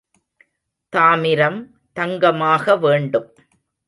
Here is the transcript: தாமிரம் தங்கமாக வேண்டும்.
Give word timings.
தாமிரம் 0.93 1.59
தங்கமாக 1.97 2.75
வேண்டும். 2.75 3.29